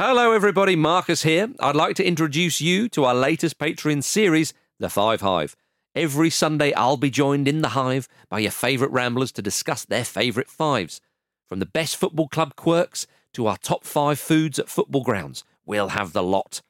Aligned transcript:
Hello, 0.00 0.30
everybody. 0.30 0.76
Marcus 0.76 1.24
here. 1.24 1.48
I'd 1.58 1.74
like 1.74 1.96
to 1.96 2.06
introduce 2.06 2.60
you 2.60 2.88
to 2.90 3.04
our 3.04 3.16
latest 3.16 3.58
Patreon 3.58 4.04
series, 4.04 4.54
The 4.78 4.88
Five 4.88 5.22
Hive. 5.22 5.56
Every 5.92 6.30
Sunday, 6.30 6.72
I'll 6.74 6.96
be 6.96 7.10
joined 7.10 7.48
in 7.48 7.62
the 7.62 7.70
Hive 7.70 8.06
by 8.28 8.38
your 8.38 8.52
favourite 8.52 8.92
ramblers 8.92 9.32
to 9.32 9.42
discuss 9.42 9.84
their 9.84 10.04
favourite 10.04 10.48
fives. 10.48 11.00
From 11.48 11.58
the 11.58 11.66
best 11.66 11.96
football 11.96 12.28
club 12.28 12.54
quirks 12.54 13.08
to 13.32 13.48
our 13.48 13.56
top 13.56 13.84
five 13.84 14.20
foods 14.20 14.60
at 14.60 14.68
football 14.68 15.02
grounds, 15.02 15.42
we'll 15.66 15.88
have 15.88 16.12
the 16.12 16.22
lot. 16.22 16.62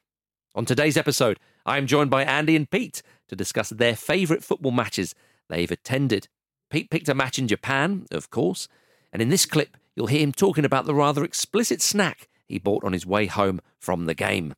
On 0.55 0.65
today's 0.65 0.97
episode, 0.97 1.39
I 1.67 1.77
am 1.77 1.85
joined 1.85 2.09
by 2.09 2.23
Andy 2.23 2.55
and 2.55 2.67
Pete 2.67 3.03
to 3.27 3.35
discuss 3.35 3.69
their 3.69 3.95
favourite 3.95 4.43
football 4.43 4.71
matches 4.71 5.13
they've 5.49 5.69
attended. 5.69 6.29
Pete 6.71 6.89
picked 6.89 7.09
a 7.09 7.13
match 7.13 7.37
in 7.37 7.47
Japan, 7.47 8.07
of 8.09 8.31
course, 8.31 8.67
and 9.13 9.21
in 9.21 9.29
this 9.29 9.45
clip, 9.45 9.77
you'll 9.95 10.07
hear 10.07 10.21
him 10.21 10.31
talking 10.31 10.65
about 10.65 10.85
the 10.85 10.95
rather 10.95 11.23
explicit 11.23 11.79
snack 11.79 12.27
he 12.49 12.59
bought 12.59 12.83
on 12.83 12.91
his 12.91 13.05
way 13.05 13.27
home 13.27 13.61
from 13.79 14.05
the 14.05 14.13
game. 14.13 14.53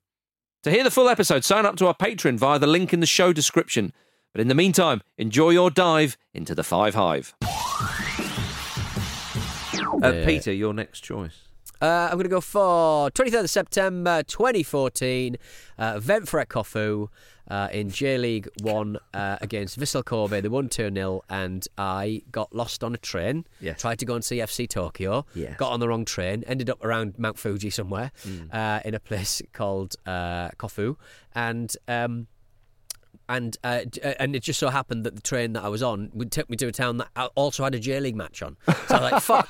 To 0.63 0.72
hear 0.72 0.84
the 0.84 0.91
full 0.91 1.09
episode, 1.09 1.44
sign 1.44 1.66
up 1.66 1.76
to 1.77 1.88
our 1.88 1.94
Patreon 1.95 2.38
via 2.38 2.58
the 2.58 2.68
link 2.68 2.94
in 2.94 2.99
the 2.99 3.05
show 3.05 3.34
description. 3.34 3.94
But 4.34 4.41
in 4.41 4.48
the 4.48 4.55
meantime, 4.55 5.02
enjoy 5.18 5.52
your 5.52 5.70
dive 5.70 6.18
into 6.34 6.55
the 6.55 6.63
Five 6.63 6.96
Hive. 6.96 7.35
Uh, 10.04 10.23
Peter, 10.26 10.54
your 10.54 10.73
next 10.73 11.02
choice. 11.02 11.51
Uh, 11.81 12.09
I'm 12.11 12.13
going 12.13 12.23
to 12.23 12.30
go 12.30 12.41
for 12.41 13.09
23rd 13.11 13.41
of 13.41 13.49
September 13.49 14.23
2014, 14.23 15.38
uh, 15.77 15.93
Ventforet 15.99 16.45
Kofu 16.48 17.07
uh, 17.49 17.70
in 17.71 17.89
J 17.89 18.17
League 18.17 18.48
1 18.62 18.98
uh, 19.13 19.38
against 19.41 19.79
Vissel 19.79 20.05
Kobe. 20.05 20.41
They 20.41 20.48
won 20.48 20.70
2 20.70 20.91
0, 20.93 21.21
and 21.29 21.67
I 21.77 22.21
got 22.31 22.53
lost 22.55 22.84
on 22.84 22.93
a 22.93 22.98
train. 22.98 23.45
Yes. 23.59 23.81
Tried 23.81 23.99
to 23.99 24.05
go 24.05 24.15
and 24.15 24.23
see 24.23 24.38
FC 24.38 24.70
Tokyo. 24.70 25.26
Yes. 25.34 25.57
Got 25.57 25.71
on 25.71 25.79
the 25.79 25.88
wrong 25.88 26.05
train, 26.05 26.43
ended 26.45 26.70
up 26.70 26.84
around 26.84 27.17
Mount 27.17 27.38
Fuji 27.39 27.70
somewhere 27.70 28.12
uh, 28.51 28.79
in 28.85 28.93
a 28.93 28.99
place 28.99 29.41
called 29.53 29.95
uh, 30.05 30.49
Kofu. 30.57 30.98
And. 31.34 31.76
Um, 31.88 32.27
and 33.35 33.57
uh, 33.63 33.82
uh, 34.04 34.13
and 34.20 34.35
it 34.35 34.43
just 34.43 34.60
so 34.60 34.70
happened 34.70 35.05
that 35.05 35.15
the 35.15 35.21
train 35.21 35.54
that 35.54 35.63
I 35.63 35.70
was 35.70 35.82
on 35.82 36.10
would 36.13 36.32
take 36.32 36.49
me 36.49 36.57
to 36.57 36.68
a 36.68 36.71
town 36.71 36.98
that 36.98 37.10
also 37.35 37.63
had 37.63 37.74
a 37.76 37.79
J 37.79 37.99
League 37.99 38.15
match 38.15 38.41
on. 38.43 38.57
So 38.87 38.96
I 38.96 39.01
was 39.01 39.12
like, 39.12 39.21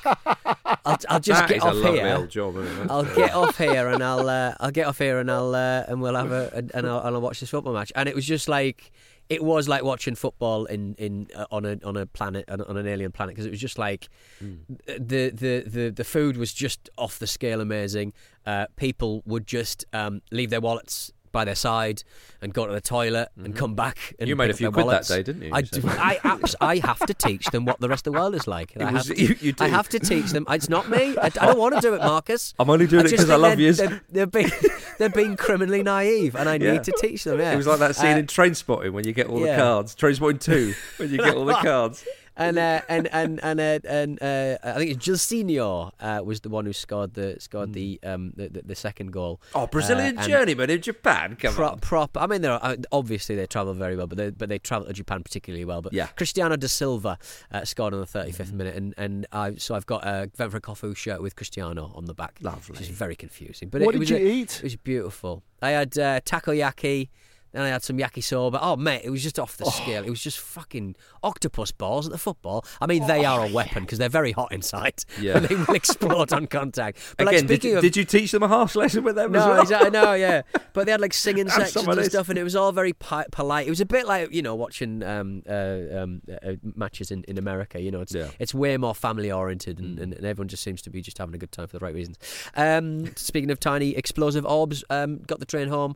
I'll, 0.84 0.98
I'll 1.08 1.20
just 1.20 1.40
That 1.40 1.48
get 1.48 1.62
off 1.62 1.74
here. 1.76 2.14
old 2.16 2.30
job, 2.30 2.56
isn't 2.56 2.80
it? 2.84 2.90
I'll 2.90 3.14
get 3.14 3.34
off 3.34 3.58
here 3.66 3.88
and 3.88 4.02
I'll 4.02 4.28
uh, 4.28 4.54
I'll 4.60 4.70
get 4.70 4.86
off 4.86 4.98
here 4.98 5.18
and 5.18 5.30
I'll 5.30 5.54
uh, 5.54 5.84
and 5.88 6.00
we'll 6.00 6.14
have 6.14 6.32
a 6.32 6.50
and 6.74 6.86
I'll, 6.86 7.00
and 7.00 7.14
I'll 7.16 7.20
watch 7.20 7.40
this 7.40 7.50
football 7.50 7.72
match. 7.74 7.92
And 7.96 8.08
it 8.08 8.14
was 8.14 8.24
just 8.24 8.48
like 8.48 8.92
it 9.28 9.42
was 9.42 9.68
like 9.68 9.82
watching 9.84 10.14
football 10.14 10.66
in 10.66 10.94
in 10.96 11.28
uh, 11.34 11.46
on 11.50 11.64
a 11.64 11.78
on 11.84 11.96
a 11.96 12.06
planet 12.06 12.44
on, 12.48 12.60
on 12.62 12.76
an 12.76 12.86
alien 12.86 13.12
planet 13.12 13.34
because 13.34 13.46
it 13.46 13.50
was 13.50 13.60
just 13.60 13.78
like 13.78 14.08
the, 14.40 15.30
the 15.30 15.64
the 15.66 15.90
the 15.90 16.04
food 16.04 16.36
was 16.36 16.52
just 16.52 16.88
off 16.98 17.18
the 17.18 17.26
scale 17.26 17.60
amazing. 17.60 18.12
Uh, 18.46 18.66
people 18.76 19.22
would 19.24 19.46
just 19.46 19.84
um, 19.92 20.20
leave 20.30 20.50
their 20.50 20.60
wallets. 20.60 21.12
By 21.32 21.44
their 21.46 21.54
side 21.54 22.04
and 22.42 22.52
go 22.52 22.66
to 22.66 22.72
the 22.72 22.80
toilet 22.82 23.30
and 23.42 23.56
come 23.56 23.74
back. 23.74 24.14
And 24.18 24.28
You 24.28 24.36
made 24.36 24.50
a 24.50 24.54
few 24.54 24.70
quid 24.70 24.86
that 24.88 25.06
day, 25.06 25.22
didn't 25.22 25.42
you? 25.42 25.50
I, 25.52 25.62
do- 25.62 25.80
I, 25.86 26.20
abs- 26.24 26.54
I 26.60 26.76
have 26.78 26.98
to 27.06 27.14
teach 27.14 27.46
them 27.46 27.64
what 27.64 27.80
the 27.80 27.88
rest 27.88 28.06
of 28.06 28.12
the 28.12 28.18
world 28.18 28.34
is 28.34 28.46
like. 28.46 28.72
I, 28.78 28.92
was- 28.92 29.08
have 29.08 29.16
to, 29.16 29.22
you- 29.22 29.36
you 29.40 29.54
I 29.58 29.68
have 29.68 29.88
to 29.90 29.98
teach 29.98 30.26
them. 30.32 30.44
It's 30.50 30.68
not 30.68 30.90
me. 30.90 31.16
I, 31.16 31.26
I 31.26 31.28
don't 31.30 31.58
want 31.58 31.74
to 31.74 31.80
do 31.80 31.94
it, 31.94 31.98
Marcus. 32.00 32.52
I'm 32.58 32.68
only 32.68 32.86
doing 32.86 33.06
it 33.06 33.08
just 33.08 33.22
'cause 33.22 33.30
I 33.30 33.36
love 33.36 33.56
they're- 33.56 33.66
you. 33.66 33.72
They're, 33.72 34.02
they're 34.10 34.26
being 34.26 34.50
they're 34.98 35.08
being 35.08 35.36
criminally 35.36 35.82
naive, 35.82 36.36
and 36.36 36.48
I 36.48 36.56
Yeah. 36.56 36.72
need 36.72 36.84
to 36.84 36.92
teach 37.00 37.24
them. 37.24 37.38
Yeah, 37.40 37.52
It 37.52 37.56
was 37.56 37.66
like 37.66 37.78
that 37.78 37.96
scene 37.96 38.14
Uh, 38.14 38.18
in 38.18 38.26
Trainspotting 38.26 38.92
when 38.92 39.06
you 39.06 39.12
get 39.14 39.28
all 39.28 39.40
yeah. 39.40 39.56
the 39.56 39.62
cards. 39.62 39.94
Trainspotting 39.96 40.40
2, 40.40 40.74
when 40.98 41.10
you 41.10 41.16
get 41.18 41.34
all 41.34 41.46
the 41.46 41.54
cards. 41.62 42.04
And 42.34 42.56
uh, 42.58 42.80
and 42.88 43.08
and 43.12 43.40
and 43.44 43.60
uh, 43.60 43.78
and 43.86 44.22
uh, 44.22 44.56
I 44.64 44.72
think 44.78 44.90
it's 44.92 45.06
Gilsinho 45.06 45.90
uh, 46.00 46.22
was 46.24 46.40
the 46.40 46.48
one 46.48 46.64
who 46.64 46.72
scored 46.72 47.12
the 47.12 47.36
scored 47.40 47.74
the 47.74 48.00
um 48.02 48.32
the, 48.36 48.48
the, 48.48 48.62
the 48.62 48.74
second 48.74 49.12
goal. 49.12 49.40
Oh, 49.54 49.66
Brazilian 49.66 50.16
Uh, 50.16 50.26
journeyman 50.26 50.70
in 50.70 50.80
Japan. 50.80 51.36
Come 51.38 51.52
Pro- 51.54 51.68
on. 51.72 51.78
prop. 51.80 52.16
I 52.16 52.26
mean, 52.26 52.40
they're 52.40 52.52
uh, 52.64 52.76
obviously 52.90 53.36
they 53.36 53.46
travel 53.46 53.74
very 53.74 53.96
well, 53.96 54.06
but 54.06 54.16
they 54.16 54.30
but 54.30 54.48
they 54.48 54.58
travel 54.58 54.86
to 54.86 54.94
Japan 54.94 55.22
particularly 55.22 55.66
well. 55.66 55.82
But 55.82 55.92
Yeah. 55.92 56.06
Cristiano 56.16 56.56
da 56.56 56.68
Silva 56.68 57.18
uh, 57.52 57.64
scored 57.66 57.92
on 57.92 58.00
the 58.00 58.06
35th 58.06 58.52
minute, 58.52 58.76
and 58.76 58.94
and 58.96 59.26
I 59.30 59.56
so 59.56 59.74
I've 59.74 59.86
got 59.86 60.02
a 60.06 60.30
Ventforet 60.38 60.62
Kofu 60.62 60.96
shirt 60.96 61.20
with 61.20 61.36
Cristiano 61.36 61.92
on 61.94 62.06
the 62.06 62.14
back. 62.14 62.38
Lovely. 62.40 62.72
which 62.72 62.80
is 62.80 62.88
very 62.88 63.14
confusing. 63.14 63.68
But 63.68 63.82
What 63.82 63.90
it, 63.94 63.98
did 63.98 64.00
was 64.00 64.10
you 64.10 64.16
a- 64.16 64.20
eat? 64.20 64.56
It 64.56 64.62
was 64.62 64.76
beautiful. 64.76 65.42
I 65.60 65.70
had 65.72 65.98
uh, 65.98 66.20
takoyaki. 66.22 67.10
Then 67.52 67.62
I 67.62 67.68
had 67.68 67.82
some 67.82 67.98
yakisoba. 67.98 68.58
Oh, 68.60 68.76
mate, 68.76 69.02
it 69.04 69.10
was 69.10 69.22
just 69.22 69.38
off 69.38 69.56
the 69.56 69.66
scale. 69.66 70.04
It 70.04 70.10
was 70.10 70.22
just 70.22 70.38
fucking 70.38 70.96
octopus 71.22 71.70
balls 71.72 72.06
at 72.06 72.12
the 72.12 72.18
football. 72.18 72.64
I 72.80 72.86
mean, 72.86 73.06
they 73.06 73.24
are 73.24 73.44
a 73.46 73.48
weapon 73.52 73.84
because 73.84 73.98
they're 73.98 74.08
very 74.08 74.32
hot 74.32 74.52
inside. 74.52 75.04
Yeah. 75.20 75.36
and 75.36 75.46
they 75.46 75.54
will 75.54 75.74
explode 75.74 76.32
on 76.32 76.46
contact. 76.48 76.98
But 77.16 77.26
like, 77.26 77.36
Again, 77.36 77.46
did 77.46 77.60
speaking 77.60 77.70
you, 77.72 77.76
of 77.76 77.82
did 77.82 77.96
you 77.96 78.04
teach 78.04 78.32
them 78.32 78.42
a 78.42 78.48
harsh 78.48 78.74
lesson 78.74 79.04
with 79.04 79.14
them 79.14 79.34
as 79.36 79.44
no, 79.44 79.50
well? 79.52 79.60
exactly. 79.62 79.90
No, 79.90 80.12
yeah. 80.26 80.42
But 80.72 80.86
they 80.86 80.92
had 80.92 81.00
like 81.00 81.12
singing 81.12 81.48
sections 81.48 81.86
and 81.86 82.04
stuff, 82.06 82.28
and 82.28 82.38
it 82.38 82.42
was 82.42 82.56
all 82.56 82.72
very 82.72 82.92
pi- 82.92 83.26
polite. 83.30 83.66
It 83.66 83.70
was 83.70 83.80
a 83.80 83.86
bit 83.86 84.06
like 84.06 84.32
you 84.32 84.42
know 84.42 84.54
watching 84.54 85.02
um, 85.02 85.42
uh, 85.48 85.78
um, 85.94 86.22
uh, 86.44 86.52
matches 86.74 87.10
in, 87.10 87.22
in 87.24 87.38
America. 87.38 87.80
You 87.80 87.90
know, 87.90 88.00
it's 88.00 88.14
Yeah. 88.14 88.22
Mm. 88.24 88.34
it's 88.38 88.54
way 88.54 88.76
more 88.78 88.94
family 88.94 89.30
oriented, 89.30 89.78
and, 89.78 89.98
and, 89.98 90.12
and 90.14 90.24
everyone 90.24 90.48
just 90.48 90.62
seems 90.62 90.82
to 90.82 90.90
be 90.90 91.02
just 91.02 91.18
having 91.18 91.34
a 91.34 91.38
good 91.38 91.52
time 91.52 91.66
for 91.68 91.78
the 91.78 91.84
right 91.84 91.94
reasons. 91.94 92.18
Um, 92.56 93.14
speaking 93.16 93.50
of 93.50 93.60
tiny 93.60 93.90
explosive 93.96 94.44
orbs, 94.46 94.82
um, 94.90 95.18
got 95.26 95.38
the 95.40 95.46
train 95.46 95.68
home, 95.68 95.94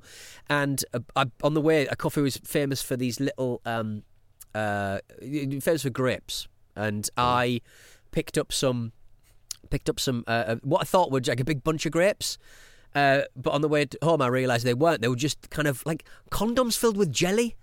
and 0.48 0.84
uh, 0.94 1.00
I, 1.16 1.24
on 1.46 1.54
the 1.54 1.60
way, 1.60 1.86
a 1.86 1.96
coffee 1.96 2.20
was 2.20 2.36
famous 2.38 2.82
for 2.82 2.96
these 2.96 3.20
little 3.20 3.60
um, 3.64 4.02
uh, 4.54 4.98
famous 5.20 5.82
for 5.82 5.90
grapes, 5.90 6.48
and 6.74 7.08
I 7.16 7.60
picked 8.10 8.36
up 8.36 8.52
some 8.52 8.92
picked 9.70 9.88
up 9.88 9.98
some 9.98 10.24
uh, 10.26 10.30
uh, 10.30 10.56
what 10.62 10.82
I 10.82 10.84
thought 10.84 11.10
were 11.10 11.20
like 11.26 11.40
a 11.40 11.44
big 11.44 11.62
bunch 11.62 11.86
of 11.86 11.92
grapes. 11.92 12.36
Uh, 12.94 13.22
but 13.36 13.50
on 13.50 13.60
the 13.60 13.68
way 13.68 13.86
home, 14.02 14.22
I 14.22 14.26
realised 14.26 14.64
they 14.64 14.74
weren't. 14.74 15.02
They 15.02 15.08
were 15.08 15.16
just 15.16 15.50
kind 15.50 15.68
of 15.68 15.84
like 15.86 16.04
condoms 16.30 16.76
filled 16.76 16.96
with 16.96 17.12
jelly. 17.12 17.54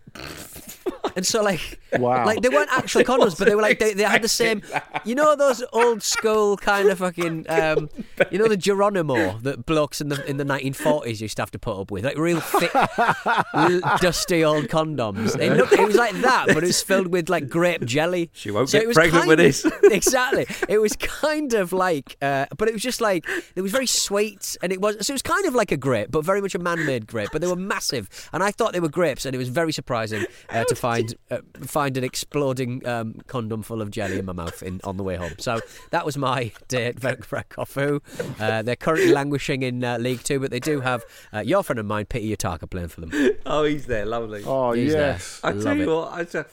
And 1.16 1.26
so, 1.26 1.42
like, 1.44 1.80
Wow. 2.00 2.26
like 2.26 2.42
they 2.42 2.50
weren't 2.50 2.72
actual 2.72 3.04
condoms, 3.12 3.38
but 3.38 3.48
they 3.48 3.56
were 3.56 3.62
like 3.62 3.78
they, 3.80 3.94
they 3.94 4.04
had 4.04 4.24
the 4.24 4.28
same, 4.28 4.64
you 5.06 5.14
know, 5.16 5.36
those 5.36 5.64
old 5.74 6.02
school 6.02 6.58
kind 6.58 6.90
of 6.90 6.98
fucking, 7.06 7.46
um, 7.50 7.90
you 8.32 8.40
know, 8.40 8.48
the 8.48 8.58
Geronimo 8.58 9.38
that 9.40 9.66
blokes 9.68 10.02
in 10.02 10.10
the 10.10 10.24
in 10.30 10.38
the 10.38 10.44
1940s 10.46 11.22
used 11.22 11.36
to 11.38 11.42
have 11.44 11.52
to 11.52 11.60
put 11.60 11.80
up 11.80 11.92
with, 11.92 12.04
like 12.04 12.18
real 12.18 12.40
thick, 12.40 12.72
dusty 14.02 14.44
old 14.44 14.66
condoms. 14.66 15.40
It 15.40 15.56
looked, 15.56 15.74
it 15.74 15.86
was 15.86 15.96
like 15.96 16.14
that, 16.22 16.48
but 16.48 16.58
it 16.64 16.68
was 16.68 16.82
filled 16.82 17.08
with 17.08 17.30
like 17.30 17.50
grape 17.50 17.86
jelly. 17.86 18.30
She 18.34 18.52
won't 18.52 18.70
So 18.70 18.78
get 18.80 18.84
it 18.86 18.88
was 18.88 18.96
pregnant 18.96 19.28
with 19.28 19.40
this. 19.40 19.66
of- 19.66 19.74
exactly. 19.84 20.46
It 20.68 20.80
was 20.80 20.96
kind 20.96 21.54
of 21.54 21.74
like, 21.74 22.18
uh, 22.22 22.46
but 22.58 22.68
it 22.68 22.74
was 22.74 22.82
just 22.82 23.02
like 23.02 23.26
it 23.56 23.62
was 23.62 23.72
very 23.72 23.88
sweet, 23.88 24.58
and 24.62 24.72
it 24.72 24.82
was 24.82 25.06
so 25.06 25.12
it 25.12 25.16
was 25.16 25.22
kind 25.22 25.46
of 25.46 25.54
like 25.56 25.72
a 25.72 25.78
grape, 25.78 26.12
but 26.12 26.24
very 26.26 26.42
much 26.42 26.56
a 26.56 26.60
man-made 26.60 27.08
grape. 27.08 27.30
But 27.32 27.42
they 27.42 27.48
were 27.48 27.56
massive, 27.56 28.10
and 28.34 28.44
I 28.44 28.52
thought 28.52 28.74
they 28.74 28.80
were 28.80 28.90
grapes, 28.90 29.26
and 29.26 29.36
it 29.36 29.38
was 29.38 29.50
very 29.50 29.72
surprising 29.72 30.26
uh, 30.50 30.64
to 30.66 30.76
find 30.76 31.03
uh, 31.32 31.38
find 31.66 31.98
an 31.98 32.04
exploding 32.04 32.86
um, 32.88 33.16
condom 33.28 33.64
full 33.64 33.82
of 33.82 33.92
jelly 33.92 34.20
in 34.20 34.26
my 34.26 34.34
mouth 34.34 34.62
in, 34.64 34.80
on 34.84 34.98
the 34.98 35.04
way 35.04 35.16
home. 35.16 35.34
So 35.40 35.60
that 35.92 36.06
was 36.06 36.18
my 36.18 36.52
day 36.68 36.88
at 36.88 36.98
Kofu. 36.98 38.02
Uh, 38.40 38.62
they're 38.62 38.76
currently 38.76 39.12
languishing 39.12 39.64
in 39.64 39.84
uh, 39.84 39.98
League 39.98 40.24
Two, 40.24 40.40
but 40.40 40.52
they 40.52 40.60
do 40.60 40.82
have 40.82 41.04
uh, 41.34 41.40
your 41.40 41.64
friend 41.64 41.80
of 41.80 41.86
mine, 41.86 42.06
Peter 42.06 42.36
Utaka, 42.36 42.70
playing 42.70 42.88
for 42.90 43.02
them. 43.02 43.12
Oh, 43.46 43.64
he's 43.64 43.86
there. 43.88 44.06
Lovely. 44.06 44.44
Oh 44.46 44.72
He's 44.72 44.94
there. 44.94 45.14
yes. 45.14 45.40
I 45.44 45.52
Love 45.52 45.64
tell 45.64 45.76
you 45.78 45.84
it. 45.84 45.88
what, 45.96 46.12
I, 46.14 46.26
said- 46.26 46.46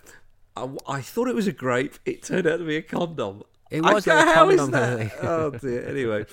I, 0.57 0.69
I 0.89 1.01
thought 1.01 1.29
it 1.29 1.35
was 1.35 1.47
a 1.47 1.53
grape. 1.53 1.95
It 2.05 2.23
turned 2.23 2.47
out 2.47 2.59
to 2.59 2.65
be 2.65 2.77
a 2.77 2.83
condom. 2.83 3.43
It 3.71 3.83
was 3.83 4.05
go, 4.05 4.15
like 4.17 4.27
a 4.27 4.35
how 4.35 4.49
is 4.51 4.61
condom, 4.61 4.81
that? 4.81 5.13
oh 5.23 5.51
dear. 5.51 5.87
Anyway, 5.89 6.25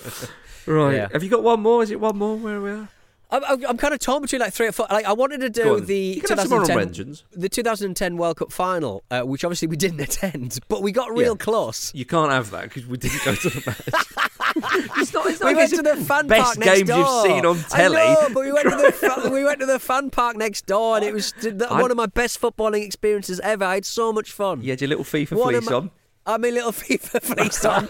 right. 0.66 0.94
Yeah. 0.94 1.08
Have 1.12 1.22
you 1.22 1.30
got 1.30 1.42
one 1.44 1.60
more? 1.60 1.82
Is 1.84 1.90
it 1.92 2.00
one 2.00 2.16
more? 2.18 2.36
Where 2.36 2.60
we 2.60 2.70
are? 2.70 2.88
I'm, 3.30 3.44
I'm, 3.44 3.66
I'm 3.66 3.76
kind 3.76 3.92
of 3.92 4.00
torn 4.00 4.22
between 4.22 4.40
like 4.40 4.54
three 4.54 4.66
or 4.68 4.72
four. 4.72 4.86
Like 4.90 5.04
I 5.04 5.12
wanted 5.12 5.40
to 5.42 5.50
do 5.50 5.80
the 5.80 5.96
You 5.96 6.20
can 6.22 6.38
have 6.38 6.48
some 6.48 6.60
honourable 6.62 6.86
2010 6.86 7.40
the 7.40 7.48
2010 7.50 8.16
World 8.16 8.36
Cup 8.38 8.50
final, 8.50 9.04
uh, 9.10 9.20
which 9.22 9.44
obviously 9.44 9.68
we 9.68 9.76
didn't 9.76 10.00
attend, 10.08 10.58
but 10.68 10.82
we 10.82 10.92
got 10.92 11.10
real 11.12 11.32
Yeah. 11.38 11.44
close. 11.44 11.92
You 11.94 12.06
can't 12.06 12.32
have 12.32 12.50
that 12.52 12.64
because 12.64 12.86
we 12.86 12.96
didn't 12.96 13.22
go 13.24 13.34
to 13.34 13.50
the 13.50 13.62
match. 13.66 13.88
it's 14.98 15.12
not. 15.12 15.26
It's 15.26 15.40
not 15.40 15.48
We 15.48 15.54
went 15.54 15.70
to 15.74 15.82
the 15.82 15.96
fan 15.96 16.26
best 16.26 16.42
park 16.44 16.58
next 16.58 16.76
games 16.78 16.88
you've 16.88 17.22
seen 17.22 17.44
on 17.44 17.58
telly. 17.68 17.96
I 17.98 18.14
know, 18.14 18.28
but 18.32 18.44
we 18.44 18.52
went 18.52 18.68
to 18.70 18.76
the 19.24 19.30
we 19.32 19.44
went 19.44 19.60
to 19.60 19.66
the 19.66 19.78
fan 19.78 20.08
park 20.10 20.36
next 20.36 20.66
door, 20.66 20.96
and 20.96 21.04
it 21.04 21.12
was 21.12 21.34
one 21.70 21.90
of 21.90 21.96
my 21.96 22.06
best 22.06 22.40
footballing 22.40 22.84
experiences 22.84 23.40
ever. 23.40 23.64
I 23.64 23.74
had 23.74 23.84
so 23.84 24.12
much 24.12 24.32
fun. 24.32 24.62
You 24.62 24.70
had 24.70 24.80
your 24.80 24.88
little 24.88 25.04
FIFA 25.04 25.32
One 25.36 25.54
fleece 25.54 25.68
my- 25.70 25.76
on. 25.76 25.90
I 26.28 26.32
had 26.32 26.42
my 26.42 26.50
little 26.50 26.72
FIFA 26.72 27.22
fleece 27.22 27.64
on. 27.64 27.88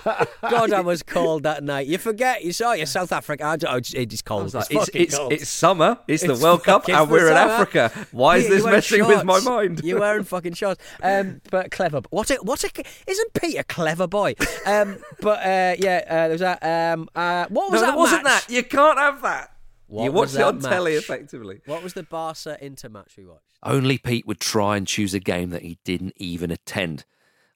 God, 0.48 0.72
I 0.72 0.80
was 0.80 1.02
cold 1.02 1.42
that 1.42 1.64
night. 1.64 1.88
You 1.88 1.98
forget, 1.98 2.44
you 2.44 2.52
saw, 2.52 2.72
you're 2.72 2.86
South 2.86 3.10
Africa. 3.10 3.44
I 3.44 3.56
don't- 3.56 3.72
oh, 3.74 3.76
it's, 3.78 3.92
it's 3.92 4.22
cold. 4.22 4.54
I 4.54 4.58
like, 4.58 4.70
it's, 4.70 4.70
it's, 4.70 4.84
fucking 4.86 5.02
it's, 5.02 5.16
cold. 5.18 5.32
it's 5.32 5.48
summer. 5.48 5.98
It's, 6.06 6.22
the 6.22 6.32
It's 6.34 6.42
World 6.42 6.62
Cup, 6.62 6.88
and 6.88 7.10
we're 7.10 7.24
the 7.24 7.30
in 7.30 7.36
summer. 7.36 7.52
Africa. 7.52 8.06
Why 8.12 8.36
is 8.36 8.44
Yeah, 8.44 8.50
this 8.50 8.58
you 8.58 8.64
wearing 8.64 8.76
messing 8.76 9.06
with 9.08 9.24
my 9.24 9.40
mind? 9.40 9.80
You're 9.82 9.98
wearing 9.98 10.22
fucking 10.22 10.54
shorts. 10.54 10.80
Um, 11.02 11.40
but 11.50 11.72
clever. 11.72 12.00
What 12.10 12.30
a 12.30 12.36
what 12.36 12.62
a 12.62 12.70
isn't 13.08 13.32
Pete 13.34 13.58
a 13.58 13.64
clever 13.64 14.06
boy? 14.06 14.34
Um, 14.64 14.98
but 15.20 15.40
uh, 15.40 15.74
yeah, 15.78 16.04
uh, 16.06 16.14
there 16.14 16.30
was 16.30 16.40
that. 16.40 16.62
Um, 16.62 17.08
uh, 17.16 17.46
what 17.48 17.72
was 17.72 17.80
no, 17.80 17.86
that? 17.88 17.92
that 17.92 17.98
wasn't 17.98 18.24
match? 18.24 18.46
that. 18.46 18.54
You 18.54 18.62
can't 18.62 18.98
have 18.98 19.20
that. 19.22 19.50
What 19.88 20.04
you 20.04 20.12
was 20.12 20.34
watched 20.34 20.40
it 20.40 20.42
on 20.42 20.58
that 20.60 20.68
telly, 20.68 20.94
effectively. 20.94 21.60
What 21.66 21.82
was 21.82 21.94
the 21.94 22.02
Barca 22.04 22.56
Inter 22.64 22.88
match 22.90 23.14
we 23.16 23.24
watched? 23.24 23.56
Only 23.62 23.98
Pete 23.98 24.26
would 24.26 24.38
try 24.38 24.76
and 24.76 24.86
choose 24.86 25.14
a 25.14 25.18
game 25.18 25.50
that 25.50 25.62
he 25.62 25.78
didn't 25.84 26.12
even 26.16 26.50
attend. 26.50 27.04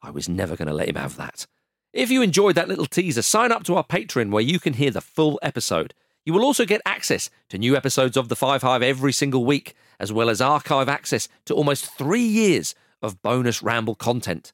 I 0.02 0.10
was 0.10 0.28
never 0.28 0.56
going 0.56 0.68
to 0.68 0.74
let 0.74 0.88
him 0.88 0.96
have 0.96 1.16
that. 1.16 1.46
If 1.92 2.10
you 2.10 2.22
enjoyed 2.22 2.54
that 2.56 2.68
little 2.68 2.86
teaser, 2.86 3.22
sign 3.22 3.52
up 3.52 3.64
to 3.64 3.76
our 3.76 3.84
Patreon 3.84 4.30
where 4.30 4.42
you 4.42 4.58
can 4.58 4.74
hear 4.74 4.90
the 4.90 5.00
full 5.00 5.38
episode. 5.42 5.94
You 6.24 6.32
will 6.32 6.44
also 6.44 6.64
get 6.64 6.80
access 6.84 7.30
to 7.50 7.58
new 7.58 7.76
episodes 7.76 8.16
of 8.16 8.28
The 8.28 8.36
Five 8.36 8.62
Hive 8.62 8.82
every 8.82 9.12
single 9.12 9.44
week, 9.44 9.74
as 10.00 10.12
well 10.12 10.30
as 10.30 10.40
archive 10.40 10.88
access 10.88 11.28
to 11.46 11.54
almost 11.54 11.86
three 11.96 12.22
years 12.22 12.74
of 13.02 13.20
bonus 13.22 13.62
Ramble 13.62 13.94
content. 13.94 14.52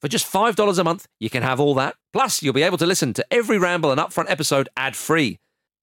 For 0.00 0.08
just 0.08 0.32
$5 0.32 0.78
a 0.78 0.84
month, 0.84 1.08
you 1.18 1.28
can 1.28 1.42
have 1.42 1.58
all 1.58 1.74
that. 1.74 1.96
Plus, 2.12 2.42
you'll 2.42 2.52
be 2.52 2.62
able 2.62 2.78
to 2.78 2.86
listen 2.86 3.12
to 3.14 3.26
every 3.32 3.58
Ramble 3.58 3.90
and 3.90 4.00
Upfront 4.00 4.30
episode 4.30 4.68
ad 4.76 4.94
free. 4.96 5.38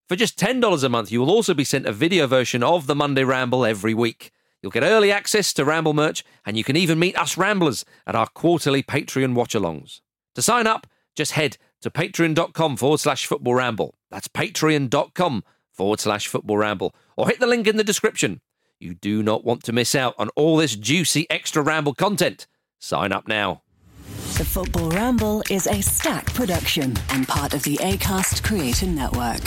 For 0.07 0.15
just 0.15 0.39
$10 0.39 0.83
a 0.83 0.89
month, 0.89 1.11
you 1.11 1.19
will 1.19 1.31
also 1.31 1.53
be 1.53 1.63
sent 1.63 1.85
a 1.85 1.91
video 1.91 2.25
version 2.25 2.63
of 2.63 2.87
the 2.87 2.95
Monday 2.95 3.23
Ramble 3.23 3.65
every 3.65 3.93
week. 3.93 4.31
You'll 4.65 4.71
get 4.71 4.81
early 4.81 5.11
access 5.11 5.53
to 5.53 5.63
Ramble 5.63 5.93
merch, 5.93 6.25
and 6.43 6.57
you 6.57 6.63
can 6.63 6.75
even 6.75 6.97
meet 6.97 7.15
us 7.19 7.37
Ramblers 7.37 7.85
at 8.07 8.15
our 8.15 8.25
quarterly 8.25 8.81
Patreon 8.81 9.35
watch 9.35 9.53
alongs. 9.53 10.01
To 10.33 10.41
sign 10.41 10.65
up, 10.65 10.87
just 11.15 11.33
head 11.33 11.57
to 11.81 11.91
patreon.com 11.91 12.77
forward 12.77 12.99
slash 12.99 13.27
football 13.27 13.53
ramble. 13.53 13.93
That's 14.09 14.27
patreon.com 14.27 15.43
forward 15.71 15.99
slash 15.99 16.27
football 16.27 16.57
ramble. 16.57 16.95
Or 17.15 17.27
hit 17.27 17.39
the 17.39 17.45
link 17.45 17.67
in 17.67 17.77
the 17.77 17.83
description. 17.83 18.41
You 18.79 18.95
do 18.95 19.21
not 19.21 19.45
want 19.45 19.61
to 19.65 19.71
miss 19.71 19.93
out 19.93 20.15
on 20.17 20.29
all 20.29 20.57
this 20.57 20.75
juicy 20.75 21.29
extra 21.29 21.61
ramble 21.61 21.93
content. 21.93 22.47
Sign 22.79 23.11
up 23.11 23.27
now. 23.27 23.61
The 24.39 24.45
Football 24.45 24.89
Ramble 24.89 25.43
is 25.51 25.67
Acast 25.67 26.33
production 26.33 26.95
and 27.11 27.27
part 27.27 27.53
of 27.53 27.61
the 27.61 27.77
ACAST 27.77 28.41
Creator 28.41 28.87
Network. 28.87 29.43